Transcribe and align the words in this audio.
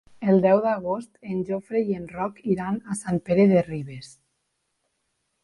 El 0.31 0.39
deu 0.43 0.61
d'agost 0.61 1.19
en 1.33 1.43
Jofre 1.49 1.81
i 1.89 1.97
en 1.99 2.07
Roc 2.13 2.41
iran 2.55 2.81
a 2.95 2.99
Sant 3.01 3.21
Pere 3.29 3.47
de 3.53 3.61
Ribes. 3.69 4.11